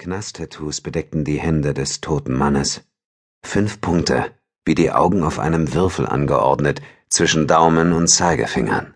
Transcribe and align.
Knast-Tattoos 0.00 0.80
bedeckten 0.80 1.24
die 1.24 1.38
Hände 1.38 1.74
des 1.74 2.00
toten 2.00 2.32
Mannes. 2.32 2.80
Fünf 3.44 3.82
Punkte, 3.82 4.30
wie 4.64 4.74
die 4.74 4.92
Augen 4.92 5.22
auf 5.22 5.38
einem 5.38 5.74
Würfel 5.74 6.06
angeordnet, 6.06 6.80
zwischen 7.10 7.46
Daumen 7.46 7.92
und 7.92 8.08
Zeigefingern. 8.08 8.94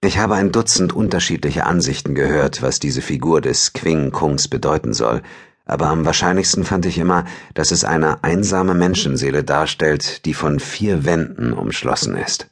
Ich 0.00 0.16
habe 0.16 0.34
ein 0.34 0.50
Dutzend 0.50 0.94
unterschiedliche 0.94 1.66
Ansichten 1.66 2.14
gehört, 2.14 2.62
was 2.62 2.78
diese 2.78 3.02
Figur 3.02 3.42
des 3.42 3.74
Quing 3.74 4.12
Kungs 4.12 4.48
bedeuten 4.48 4.94
soll, 4.94 5.20
aber 5.66 5.88
am 5.88 6.06
wahrscheinlichsten 6.06 6.64
fand 6.64 6.86
ich 6.86 6.96
immer, 6.96 7.26
dass 7.52 7.70
es 7.70 7.84
eine 7.84 8.24
einsame 8.24 8.72
Menschenseele 8.72 9.44
darstellt, 9.44 10.24
die 10.24 10.32
von 10.32 10.58
vier 10.58 11.04
Wänden 11.04 11.52
umschlossen 11.52 12.16
ist. 12.16 12.48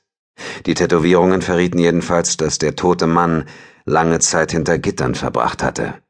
Die 0.67 0.75
Tätowierungen 0.75 1.41
verrieten 1.41 1.79
jedenfalls, 1.79 2.37
dass 2.37 2.59
der 2.59 2.77
tote 2.77 3.07
Mann 3.07 3.47
lange 3.87 4.19
Zeit 4.19 4.53
hinter 4.53 4.79
Gittern 4.79 5.15
verbracht 5.15 5.63
hatte. 5.63 6.04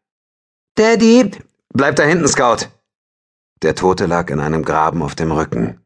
Daddy, 0.77 1.31
bleib 1.73 1.95
da 1.95 2.03
hinten, 2.03 2.27
Scout. 2.27 2.67
Der 3.63 3.77
Tote 3.77 4.07
lag 4.07 4.29
in 4.29 4.41
einem 4.41 4.65
Graben 4.65 5.03
auf 5.03 5.15
dem 5.15 5.31
Rücken. 5.31 5.79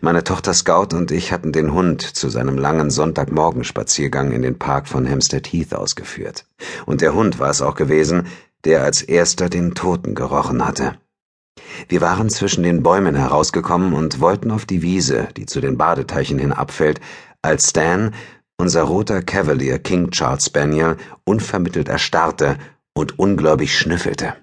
Meine 0.00 0.24
Tochter 0.24 0.54
Scout 0.54 0.96
und 0.96 1.10
ich 1.10 1.32
hatten 1.32 1.52
den 1.52 1.74
Hund 1.74 2.00
zu 2.00 2.30
seinem 2.30 2.56
langen 2.56 2.88
Sonntagmorgenspaziergang 2.88 4.32
in 4.32 4.40
den 4.40 4.58
Park 4.58 4.88
von 4.88 5.06
Hampstead 5.06 5.46
Heath 5.52 5.74
ausgeführt. 5.74 6.46
Und 6.86 7.02
der 7.02 7.12
Hund 7.12 7.40
war 7.40 7.50
es 7.50 7.60
auch 7.60 7.74
gewesen, 7.74 8.26
der 8.64 8.82
als 8.82 9.02
erster 9.02 9.50
den 9.50 9.74
Toten 9.74 10.14
gerochen 10.14 10.66
hatte. 10.66 10.94
Wir 11.90 12.00
waren 12.00 12.30
zwischen 12.30 12.62
den 12.62 12.82
Bäumen 12.82 13.14
herausgekommen 13.14 13.92
und 13.92 14.20
wollten 14.20 14.50
auf 14.50 14.64
die 14.64 14.80
Wiese, 14.80 15.28
die 15.36 15.44
zu 15.44 15.60
den 15.60 15.76
Badeteichen 15.76 16.38
hin 16.38 16.52
abfällt, 16.52 17.02
als 17.42 17.68
Stan, 17.68 18.14
unser 18.56 18.84
roter 18.84 19.20
Cavalier 19.20 19.78
King 19.78 20.10
Charles 20.10 20.46
Spaniel, 20.46 20.96
unvermittelt 21.24 21.90
erstarrte 21.90 22.56
und 22.94 23.18
ungläubig 23.18 23.76
schnüffelte. 23.76 24.36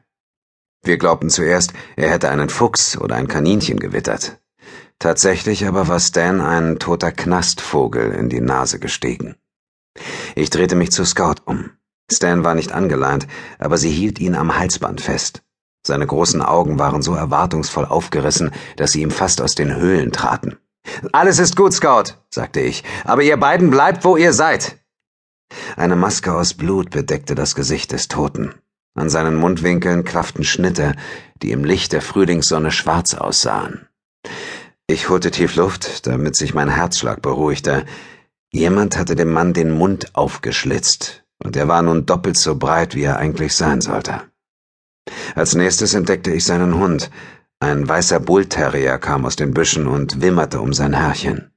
Wir 0.83 0.97
glaubten 0.97 1.29
zuerst, 1.29 1.73
er 1.95 2.09
hätte 2.09 2.29
einen 2.29 2.49
Fuchs 2.49 2.97
oder 2.97 3.15
ein 3.15 3.27
Kaninchen 3.27 3.79
gewittert. 3.79 4.39
Tatsächlich 4.97 5.65
aber 5.65 5.87
war 5.87 5.99
Stan 5.99 6.41
ein 6.41 6.79
toter 6.79 7.11
Knastvogel 7.11 8.11
in 8.11 8.29
die 8.29 8.41
Nase 8.41 8.79
gestiegen. 8.79 9.35
Ich 10.35 10.49
drehte 10.49 10.75
mich 10.75 10.91
zu 10.91 11.05
Scout 11.05 11.41
um. 11.45 11.71
Stan 12.11 12.43
war 12.43 12.55
nicht 12.55 12.71
angeleint, 12.71 13.27
aber 13.59 13.77
sie 13.77 13.91
hielt 13.91 14.19
ihn 14.19 14.35
am 14.35 14.57
Halsband 14.57 15.01
fest. 15.01 15.43
Seine 15.85 16.07
großen 16.07 16.41
Augen 16.41 16.79
waren 16.79 17.01
so 17.01 17.13
erwartungsvoll 17.13 17.85
aufgerissen, 17.85 18.51
dass 18.75 18.91
sie 18.91 19.01
ihm 19.01 19.11
fast 19.11 19.41
aus 19.41 19.55
den 19.55 19.75
Höhlen 19.75 20.11
traten. 20.11 20.57
Alles 21.11 21.39
ist 21.39 21.55
gut, 21.55 21.73
Scout, 21.73 22.15
sagte 22.29 22.59
ich, 22.59 22.83
aber 23.05 23.21
ihr 23.21 23.37
beiden 23.37 23.69
bleibt, 23.69 24.03
wo 24.03 24.17
ihr 24.17 24.33
seid. 24.33 24.77
Eine 25.77 25.95
Maske 25.95 26.33
aus 26.33 26.53
Blut 26.53 26.89
bedeckte 26.91 27.35
das 27.35 27.55
Gesicht 27.55 27.91
des 27.91 28.07
Toten. 28.07 28.53
An 28.95 29.09
seinen 29.09 29.35
Mundwinkeln 29.35 30.03
klafften 30.03 30.43
Schnitte, 30.43 30.93
die 31.41 31.51
im 31.51 31.63
Licht 31.63 31.93
der 31.93 32.01
Frühlingssonne 32.01 32.71
schwarz 32.71 33.13
aussahen. 33.13 33.87
Ich 34.87 35.09
holte 35.09 35.31
tief 35.31 35.55
Luft, 35.55 36.07
damit 36.07 36.35
sich 36.35 36.53
mein 36.53 36.69
Herzschlag 36.69 37.21
beruhigte. 37.21 37.85
Jemand 38.51 38.97
hatte 38.97 39.15
dem 39.15 39.31
Mann 39.31 39.53
den 39.53 39.71
Mund 39.71 40.15
aufgeschlitzt, 40.15 41.23
und 41.43 41.55
er 41.55 41.67
war 41.67 41.81
nun 41.81 42.05
doppelt 42.05 42.37
so 42.37 42.55
breit, 42.55 42.95
wie 42.95 43.03
er 43.03 43.17
eigentlich 43.17 43.53
sein 43.53 43.81
sollte. 43.81 44.23
Als 45.35 45.55
nächstes 45.55 45.93
entdeckte 45.93 46.31
ich 46.31 46.43
seinen 46.43 46.75
Hund. 46.75 47.11
Ein 47.59 47.87
weißer 47.87 48.19
Bullterrier 48.19 48.97
kam 48.97 49.25
aus 49.25 49.35
den 49.35 49.53
Büschen 49.53 49.87
und 49.87 50.21
wimmerte 50.21 50.59
um 50.59 50.73
sein 50.73 50.93
Herrchen. 50.93 51.51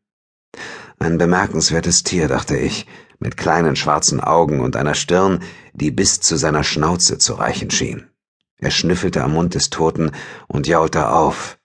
Ein 0.99 1.19
bemerkenswertes 1.19 2.05
Tier, 2.05 2.29
dachte 2.29 2.57
ich, 2.57 2.87
mit 3.23 3.37
kleinen 3.37 3.77
schwarzen 3.77 4.21
Augen 4.21 4.61
und 4.61 4.77
einer 4.77 4.95
Stirn, 4.95 5.41
die 5.73 5.91
bis 5.91 6.21
zu 6.21 6.37
seiner 6.37 6.65
Schnauze 6.65 7.17
zu 7.19 7.35
reichen 7.35 7.71
schien. 7.71 8.11
Er 8.59 8.71
schnüffelte 8.71 9.23
am 9.25 9.33
Mund 9.33 9.55
des 9.55 9.71
Toten 9.71 10.11
und 10.49 10.67
jaulte 10.67 11.09
auf. 11.09 11.59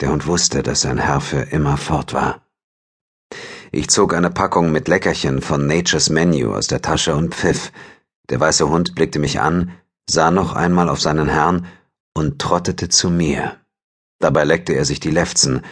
Der 0.00 0.10
Hund 0.10 0.26
wusste, 0.26 0.62
dass 0.62 0.80
sein 0.80 0.98
Herr 0.98 1.20
für 1.20 1.42
immer 1.42 1.76
fort 1.76 2.12
war. 2.12 2.42
Ich 3.72 3.88
zog 3.88 4.14
eine 4.14 4.30
Packung 4.30 4.72
mit 4.72 4.88
Leckerchen 4.88 5.40
von 5.40 5.66
Nature's 5.66 6.10
Menu 6.10 6.54
aus 6.54 6.66
der 6.66 6.82
Tasche 6.82 7.14
und 7.14 7.34
pfiff. 7.34 7.72
Der 8.28 8.40
weiße 8.40 8.68
Hund 8.68 8.94
blickte 8.94 9.18
mich 9.18 9.40
an, 9.40 9.72
sah 10.08 10.30
noch 10.30 10.54
einmal 10.54 10.88
auf 10.88 11.00
seinen 11.00 11.28
Herrn 11.28 11.66
und 12.14 12.38
trottete 12.38 12.88
zu 12.88 13.10
mir. 13.10 13.56
Dabei 14.18 14.44
leckte 14.44 14.72
er 14.72 14.84
sich 14.84 15.00
die 15.00 15.10
Lefzen, 15.10 15.62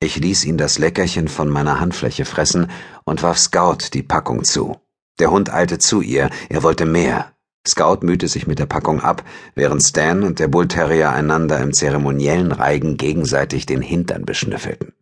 ich 0.00 0.16
ließ 0.16 0.44
ihn 0.44 0.58
das 0.58 0.78
Leckerchen 0.78 1.28
von 1.28 1.48
meiner 1.48 1.80
Handfläche 1.80 2.24
fressen 2.24 2.70
und 3.04 3.22
warf 3.22 3.38
Scout 3.38 3.94
die 3.94 4.02
Packung 4.02 4.44
zu. 4.44 4.76
Der 5.18 5.30
Hund 5.30 5.52
eilte 5.52 5.78
zu 5.78 6.02
ihr, 6.02 6.30
er 6.48 6.62
wollte 6.62 6.86
mehr. 6.86 7.32
Scout 7.66 8.00
mühte 8.02 8.28
sich 8.28 8.46
mit 8.46 8.58
der 8.58 8.66
Packung 8.66 9.00
ab, 9.00 9.24
während 9.54 9.82
Stan 9.82 10.22
und 10.22 10.38
der 10.38 10.48
Bullterrier 10.48 11.10
einander 11.10 11.60
im 11.60 11.72
zeremoniellen 11.72 12.52
Reigen 12.52 12.96
gegenseitig 12.96 13.64
den 13.64 13.80
Hintern 13.80 14.26
beschnüffelten. 14.26 14.92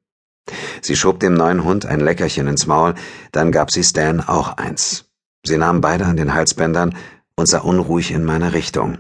Sie 0.81 0.97
schob 0.97 1.20
dem 1.20 1.34
neuen 1.34 1.64
Hund 1.64 1.86
ein 1.86 2.00
Leckerchen 2.00 2.47
ins 2.47 2.66
Maul, 2.66 2.94
dann 3.32 3.50
gab 3.50 3.70
sie 3.70 3.82
Stan 3.82 4.20
auch 4.20 4.56
eins. 4.56 5.06
Sie 5.44 5.56
nahmen 5.56 5.81
beide 5.81 6.06
an 6.06 6.16
den 6.16 6.34
Halsbändern 6.34 6.94
und 7.34 7.47
sah 7.47 7.58
unruhig 7.58 8.12
in 8.12 8.25
meine 8.25 8.52
Richtung. 8.52 8.98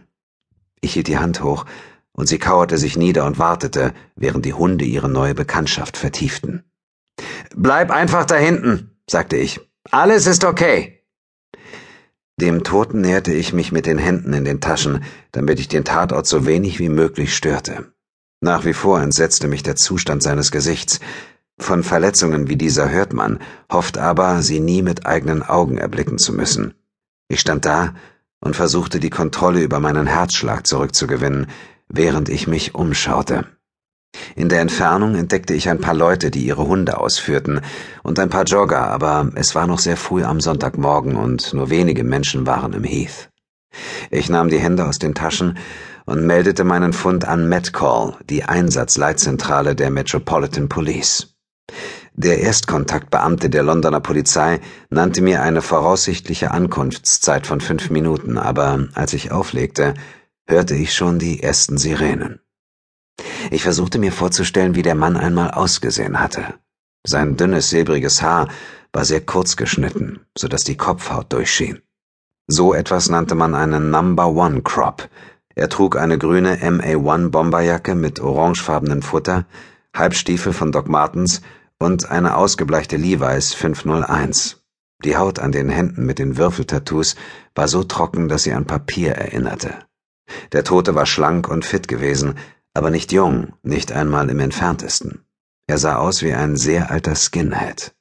Ich 0.80 0.94
hielt 0.94 1.06
die 1.06 1.18
Hand 1.18 1.44
hoch, 1.44 1.64
und 2.12 2.26
sie 2.26 2.38
kauerte 2.38 2.78
sich 2.78 2.96
nieder 2.96 3.24
und 3.24 3.38
wartete, 3.38 3.94
während 4.16 4.44
die 4.44 4.54
Hunde 4.54 4.84
ihre 4.84 5.08
neue 5.08 5.34
Bekanntschaft 5.34 5.96
vertieften. 5.96 6.64
Bleib 7.54 7.90
einfach 7.90 8.24
da 8.24 8.36
hinten, 8.36 8.96
sagte 9.08 9.36
ich. 9.36 9.60
Alles 9.90 10.26
ist 10.26 10.44
okay. 10.44 11.02
Dem 12.40 12.64
Toten 12.64 13.00
näherte 13.00 13.32
ich 13.32 13.52
mich 13.52 13.72
mit 13.72 13.86
den 13.86 13.98
Händen 13.98 14.32
in 14.32 14.44
den 14.44 14.60
Taschen, 14.60 15.04
damit 15.32 15.60
ich 15.60 15.68
den 15.68 15.84
Tatort 15.84 16.26
so 16.26 16.46
wenig 16.46 16.78
wie 16.78 16.88
möglich 16.88 17.36
störte. 17.36 17.92
Nach 18.40 18.64
wie 18.64 18.72
vor 18.72 19.00
entsetzte 19.00 19.48
mich 19.48 19.62
der 19.62 19.76
Zustand 19.76 20.22
seines 20.22 20.50
Gesichts. 20.50 21.00
Von 21.58 21.84
Verletzungen 21.84 22.48
wie 22.48 22.56
dieser 22.56 22.90
hört 22.90 23.12
man, 23.12 23.38
hofft 23.70 23.98
aber, 23.98 24.42
sie 24.42 24.58
nie 24.58 24.82
mit 24.82 25.06
eigenen 25.06 25.42
Augen 25.42 25.78
erblicken 25.78 26.18
zu 26.18 26.32
müssen. 26.32 26.74
Ich 27.28 27.40
stand 27.40 27.64
da 27.64 27.94
und 28.40 28.56
versuchte 28.56 28.98
die 28.98 29.10
Kontrolle 29.10 29.62
über 29.62 29.78
meinen 29.78 30.08
Herzschlag 30.08 30.66
zurückzugewinnen, 30.66 31.46
während 31.92 32.28
ich 32.28 32.48
mich 32.48 32.74
umschaute. 32.74 33.46
In 34.34 34.48
der 34.48 34.60
Entfernung 34.60 35.14
entdeckte 35.14 35.54
ich 35.54 35.68
ein 35.68 35.80
paar 35.80 35.94
Leute, 35.94 36.30
die 36.30 36.44
ihre 36.44 36.66
Hunde 36.66 36.98
ausführten, 36.98 37.60
und 38.02 38.18
ein 38.18 38.28
paar 38.28 38.44
Jogger, 38.44 38.88
aber 38.88 39.30
es 39.36 39.54
war 39.54 39.66
noch 39.66 39.78
sehr 39.78 39.96
früh 39.96 40.24
am 40.24 40.40
Sonntagmorgen 40.40 41.16
und 41.16 41.54
nur 41.54 41.70
wenige 41.70 42.04
Menschen 42.04 42.46
waren 42.46 42.72
im 42.72 42.84
Heath. 42.84 43.30
Ich 44.10 44.28
nahm 44.28 44.48
die 44.48 44.58
Hände 44.58 44.86
aus 44.86 44.98
den 44.98 45.14
Taschen 45.14 45.56
und 46.04 46.26
meldete 46.26 46.64
meinen 46.64 46.92
Fund 46.92 47.26
an 47.26 47.48
Metcall, 47.48 48.16
die 48.28 48.44
Einsatzleitzentrale 48.44 49.74
der 49.74 49.90
Metropolitan 49.90 50.68
Police. 50.68 51.28
Der 52.14 52.40
Erstkontaktbeamte 52.40 53.48
der 53.48 53.62
Londoner 53.62 54.00
Polizei 54.00 54.60
nannte 54.90 55.22
mir 55.22 55.40
eine 55.40 55.62
voraussichtliche 55.62 56.50
Ankunftszeit 56.50 57.46
von 57.46 57.62
fünf 57.62 57.88
Minuten, 57.88 58.36
aber 58.36 58.88
als 58.92 59.14
ich 59.14 59.32
auflegte, 59.32 59.94
hörte 60.46 60.74
ich 60.74 60.94
schon 60.94 61.18
die 61.18 61.42
ersten 61.42 61.78
Sirenen. 61.78 62.40
Ich 63.50 63.62
versuchte 63.62 63.98
mir 63.98 64.12
vorzustellen, 64.12 64.74
wie 64.74 64.82
der 64.82 64.94
Mann 64.94 65.16
einmal 65.16 65.50
ausgesehen 65.50 66.20
hatte. 66.20 66.54
Sein 67.04 67.36
dünnes, 67.36 67.70
silbriges 67.70 68.22
Haar 68.22 68.48
war 68.92 69.04
sehr 69.04 69.20
kurz 69.20 69.56
geschnitten, 69.56 70.20
so 70.36 70.48
dass 70.48 70.64
die 70.64 70.76
Kopfhaut 70.76 71.32
durchschien. 71.32 71.82
So 72.46 72.74
etwas 72.74 73.08
nannte 73.08 73.34
man 73.34 73.54
einen 73.54 73.90
Number 73.90 74.28
One 74.28 74.62
Crop. 74.62 75.08
Er 75.54 75.68
trug 75.68 75.96
eine 75.96 76.18
grüne 76.18 76.58
MA-1 76.58 77.30
Bomberjacke 77.30 77.94
mit 77.94 78.20
orangefarbenem 78.20 79.02
Futter, 79.02 79.46
Halbstiefel 79.94 80.52
von 80.52 80.72
Doc 80.72 80.88
Martens 80.88 81.42
und 81.78 82.10
eine 82.10 82.36
ausgebleichte 82.36 82.96
Levi's 82.96 83.52
501. 83.54 84.62
Die 85.04 85.16
Haut 85.16 85.38
an 85.40 85.52
den 85.52 85.68
Händen 85.68 86.06
mit 86.06 86.18
den 86.18 86.36
Würfeltattoos 86.36 87.16
war 87.54 87.68
so 87.68 87.82
trocken, 87.82 88.28
dass 88.28 88.44
sie 88.44 88.52
an 88.52 88.66
Papier 88.66 89.12
erinnerte. 89.12 89.74
Der 90.52 90.64
Tote 90.64 90.94
war 90.94 91.06
schlank 91.06 91.48
und 91.48 91.64
fit 91.64 91.88
gewesen, 91.88 92.38
aber 92.74 92.90
nicht 92.90 93.12
jung, 93.12 93.54
nicht 93.62 93.92
einmal 93.92 94.30
im 94.30 94.40
entferntesten. 94.40 95.24
Er 95.66 95.78
sah 95.78 95.96
aus 95.96 96.22
wie 96.22 96.32
ein 96.32 96.56
sehr 96.56 96.90
alter 96.90 97.14
Skinhead. 97.14 97.94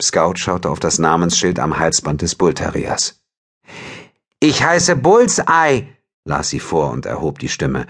Scout 0.00 0.36
schaute 0.36 0.70
auf 0.70 0.80
das 0.80 0.98
Namensschild 0.98 1.58
am 1.58 1.78
Halsband 1.78 2.22
des 2.22 2.34
Bullterriers. 2.34 3.22
Ich 4.40 4.62
heiße 4.64 4.96
Bullseye, 4.96 5.86
las 6.24 6.48
sie 6.48 6.60
vor 6.60 6.90
und 6.90 7.06
erhob 7.06 7.38
die 7.38 7.48
Stimme. 7.48 7.86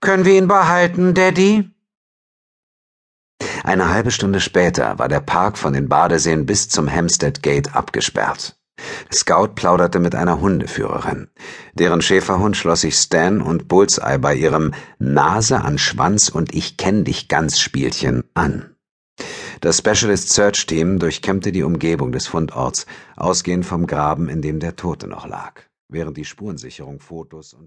Können 0.00 0.24
wir 0.24 0.36
ihn 0.36 0.48
behalten, 0.48 1.14
Daddy? 1.14 1.70
Eine 3.62 3.90
halbe 3.90 4.10
Stunde 4.10 4.40
später 4.40 4.98
war 4.98 5.08
der 5.08 5.20
Park 5.20 5.58
von 5.58 5.72
den 5.72 5.88
Badeseen 5.88 6.46
bis 6.46 6.68
zum 6.68 6.90
Hampstead 6.90 7.42
Gate 7.42 7.74
abgesperrt. 7.74 8.56
Scout 9.12 9.54
plauderte 9.54 9.98
mit 9.98 10.14
einer 10.14 10.40
Hundeführerin. 10.40 11.28
Deren 11.74 12.02
Schäferhund 12.02 12.56
schloss 12.56 12.82
sich 12.82 12.96
Stan 12.96 13.40
und 13.40 13.68
Bullseye 13.68 14.18
bei 14.18 14.34
ihrem 14.34 14.72
Nase 14.98 15.62
an 15.62 15.78
Schwanz 15.78 16.28
und 16.28 16.54
Ich 16.54 16.76
kenn 16.76 17.04
dich 17.04 17.28
ganz 17.28 17.58
Spielchen 17.58 18.24
an. 18.34 18.76
Das 19.62 19.78
Specialist 19.78 20.28
Search 20.28 20.66
Team 20.66 20.98
durchkämmte 20.98 21.50
die 21.50 21.62
Umgebung 21.62 22.12
des 22.12 22.26
Fundorts, 22.26 22.84
ausgehend 23.16 23.64
vom 23.64 23.86
Graben, 23.86 24.28
in 24.28 24.42
dem 24.42 24.60
der 24.60 24.76
Tote 24.76 25.08
noch 25.08 25.26
lag, 25.26 25.62
während 25.88 26.18
die 26.18 26.26
Spurensicherung 26.26 27.00
Fotos 27.00 27.54
und 27.54 27.64